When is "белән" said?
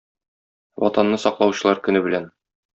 2.09-2.29